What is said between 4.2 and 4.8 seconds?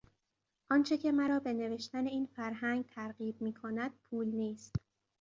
نیست.